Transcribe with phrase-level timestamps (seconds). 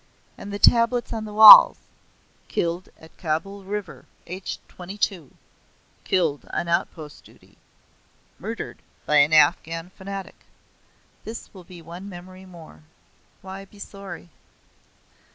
[0.35, 1.77] And the tablets on the walls;
[2.47, 5.29] "Killed at Kabul River, aged 22."
[6.05, 7.55] "Killed on outpost duty."
[8.39, 10.45] "Murdered by an Afghan fanatic."
[11.23, 12.81] This will be one memory more.
[13.43, 14.29] Why be sorry."